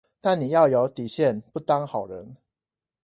[0.19, 2.35] 但你要有底線不當好人